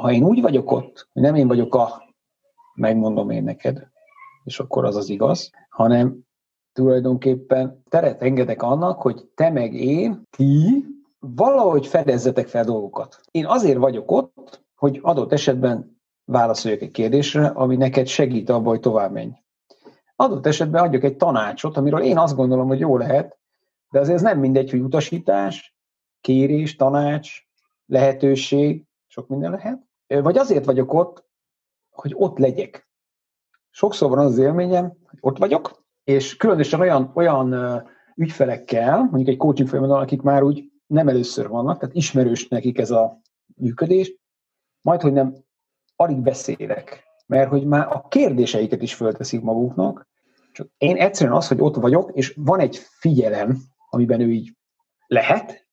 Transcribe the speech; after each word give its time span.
ha 0.00 0.12
én 0.12 0.24
úgy 0.24 0.40
vagyok 0.40 0.70
ott, 0.70 1.08
hogy 1.12 1.22
nem 1.22 1.34
én 1.34 1.48
vagyok 1.48 1.74
a, 1.74 2.02
megmondom 2.74 3.30
én 3.30 3.42
neked, 3.42 3.88
és 4.44 4.60
akkor 4.60 4.84
az 4.84 4.96
az 4.96 5.08
igaz, 5.08 5.50
hanem 5.68 6.18
tulajdonképpen 6.72 7.82
teret 7.88 8.22
engedek 8.22 8.62
annak, 8.62 9.02
hogy 9.02 9.28
te 9.34 9.50
meg 9.50 9.74
én, 9.74 10.22
ti 10.30 10.84
valahogy 11.18 11.86
fedezzetek 11.86 12.48
fel 12.48 12.64
dolgokat. 12.64 13.20
Én 13.30 13.46
azért 13.46 13.78
vagyok 13.78 14.10
ott, 14.10 14.64
hogy 14.74 14.98
adott 15.02 15.32
esetben 15.32 16.00
válaszoljak 16.24 16.80
egy 16.80 16.90
kérdésre, 16.90 17.46
ami 17.46 17.76
neked 17.76 18.06
segít 18.06 18.50
abba, 18.50 18.68
hogy 18.68 18.80
tovább 18.80 19.12
menj. 19.12 19.32
Adott 20.16 20.46
esetben 20.46 20.82
adjak 20.82 21.04
egy 21.04 21.16
tanácsot, 21.16 21.76
amiről 21.76 22.00
én 22.00 22.18
azt 22.18 22.36
gondolom, 22.36 22.66
hogy 22.68 22.78
jó 22.78 22.96
lehet, 22.96 23.38
de 23.90 23.98
azért 23.98 24.16
ez 24.16 24.22
nem 24.22 24.38
mindegy, 24.38 24.70
hogy 24.70 24.80
utasítás, 24.80 25.76
kérés, 26.20 26.76
tanács, 26.76 27.46
lehetőség, 27.86 28.86
sok 29.06 29.28
minden 29.28 29.50
lehet. 29.50 29.87
Vagy 30.08 30.38
azért 30.38 30.64
vagyok 30.64 30.92
ott, 30.92 31.24
hogy 31.90 32.12
ott 32.16 32.38
legyek. 32.38 32.88
Sokszor 33.70 34.08
van 34.08 34.18
az, 34.18 34.38
élményem, 34.38 34.84
hogy 35.04 35.18
ott 35.20 35.38
vagyok, 35.38 35.84
és 36.04 36.36
különösen 36.36 36.80
olyan, 36.80 37.12
olyan 37.14 37.54
ügyfelekkel, 38.16 38.98
mondjuk 38.98 39.28
egy 39.28 39.36
coaching 39.36 39.68
folyamaton, 39.68 40.00
akik 40.00 40.22
már 40.22 40.42
úgy 40.42 40.64
nem 40.86 41.08
először 41.08 41.48
vannak, 41.48 41.78
tehát 41.78 41.94
ismerős 41.94 42.48
nekik 42.48 42.78
ez 42.78 42.90
a 42.90 43.20
működés, 43.56 44.16
majd, 44.80 45.00
hogy 45.00 45.12
nem 45.12 45.34
alig 45.96 46.18
beszélek, 46.18 47.04
mert 47.26 47.50
hogy 47.50 47.66
már 47.66 47.86
a 47.92 48.08
kérdéseiket 48.08 48.82
is 48.82 48.94
fölteszik 48.94 49.40
maguknak, 49.40 50.08
csak 50.52 50.68
én 50.78 50.96
egyszerűen 50.96 51.36
az, 51.36 51.48
hogy 51.48 51.60
ott 51.60 51.74
vagyok, 51.74 52.10
és 52.14 52.34
van 52.36 52.60
egy 52.60 52.76
figyelem, 52.76 53.58
amiben 53.90 54.20
ő 54.20 54.30
így 54.30 54.56
lehet, 55.06 55.67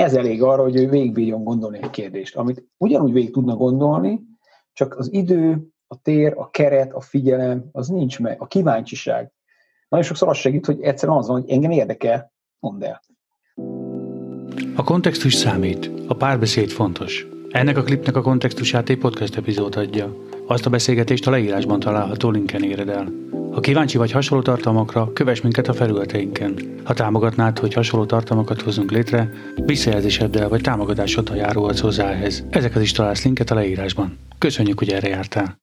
ez 0.00 0.14
elég 0.14 0.42
arra, 0.42 0.62
hogy 0.62 0.76
ő 0.76 0.88
végigbírjon 0.88 1.44
gondolni 1.44 1.78
egy 1.82 1.90
kérdést, 1.90 2.36
amit 2.36 2.64
ugyanúgy 2.76 3.12
végig 3.12 3.32
tudna 3.32 3.56
gondolni, 3.56 4.20
csak 4.72 4.98
az 4.98 5.12
idő, 5.12 5.68
a 5.86 6.00
tér, 6.02 6.34
a 6.36 6.50
keret, 6.50 6.92
a 6.92 7.00
figyelem, 7.00 7.68
az 7.72 7.88
nincs 7.88 8.20
meg, 8.20 8.40
a 8.40 8.46
kíváncsiság. 8.46 9.32
Nagyon 9.88 10.06
sokszor 10.06 10.28
az 10.28 10.36
segít, 10.36 10.66
hogy 10.66 10.80
egyszerűen 10.80 11.18
az 11.18 11.26
van, 11.26 11.40
hogy 11.40 11.50
engem 11.50 11.70
érdekel, 11.70 12.32
mondd 12.58 12.84
el. 12.84 13.02
A 14.76 14.84
kontextus 14.84 15.34
számít, 15.34 15.90
a 16.08 16.14
párbeszéd 16.14 16.70
fontos. 16.70 17.26
Ennek 17.50 17.76
a 17.76 17.82
klipnek 17.82 18.16
a 18.16 18.22
kontextusát 18.22 18.88
egy 18.88 18.98
podcast 18.98 19.36
epizód 19.36 19.76
adja. 19.76 20.16
Azt 20.46 20.66
a 20.66 20.70
beszélgetést 20.70 21.26
a 21.26 21.30
leírásban 21.30 21.80
található 21.80 22.30
linken 22.30 22.62
éred 22.62 22.88
el. 22.88 23.29
Ha 23.60 23.66
kíváncsi 23.66 23.98
vagy 23.98 24.10
hasonló 24.10 24.42
tartalmakra, 24.42 25.12
kövess 25.12 25.40
minket 25.40 25.68
a 25.68 25.72
felületeinken. 25.72 26.54
Ha 26.84 26.94
támogatnád, 26.94 27.58
hogy 27.58 27.74
hasonló 27.74 28.06
tartalmakat 28.06 28.62
hozzunk 28.62 28.90
létre, 28.90 29.30
visszajelzéseddel 29.66 30.48
vagy 30.48 30.60
támogatásoddal 30.60 31.36
járulhatsz 31.36 31.80
hozzá 31.80 32.10
ehhez. 32.10 32.44
Ezekhez 32.50 32.82
is 32.82 32.92
találsz 32.92 33.24
linket 33.24 33.50
a 33.50 33.54
leírásban. 33.54 34.18
Köszönjük, 34.38 34.78
hogy 34.78 34.92
erre 34.92 35.08
jártál! 35.08 35.58